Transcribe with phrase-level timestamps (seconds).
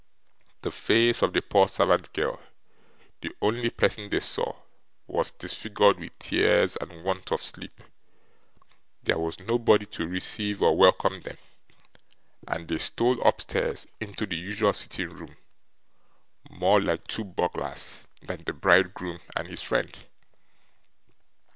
[0.63, 2.39] The face of the poor servant girl,
[3.21, 4.55] the only person they saw,
[5.05, 7.83] was disfigured with tears and want of sleep.
[9.03, 11.37] There was nobody to receive or welcome them;
[12.47, 15.37] and they stole upstairs into the usual sitting room,
[16.49, 19.99] more like two burglars than the bridegroom and his friend.